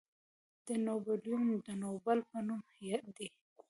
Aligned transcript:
د 0.67 0.69
نوبلیوم 0.85 1.47
د 1.65 1.67
نوبل 1.83 2.19
په 2.31 2.37
نوم 2.47 2.61
دی. 3.17 3.27